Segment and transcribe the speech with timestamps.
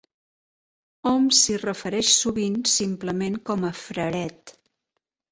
[1.09, 4.55] Hom s'hi refereix sovint simplement com a fraret.